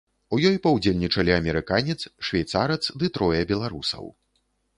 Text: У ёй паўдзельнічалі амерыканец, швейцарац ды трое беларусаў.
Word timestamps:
У 0.35 0.37
ёй 0.49 0.55
паўдзельнічалі 0.63 1.31
амерыканец, 1.41 1.99
швейцарац 2.29 2.79
ды 2.99 3.11
трое 3.19 3.41
беларусаў. 3.53 4.11